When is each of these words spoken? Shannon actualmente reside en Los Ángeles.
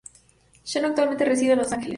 Shannon 0.65 0.89
actualmente 0.89 1.25
reside 1.25 1.51
en 1.53 1.59
Los 1.59 1.71
Ángeles. 1.73 1.89